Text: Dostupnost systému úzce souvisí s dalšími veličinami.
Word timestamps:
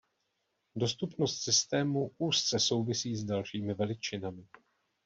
Dostupnost 0.75 1.41
systému 1.43 2.11
úzce 2.17 2.59
souvisí 2.59 3.15
s 3.15 3.23
dalšími 3.23 3.73
veličinami. 3.73 4.47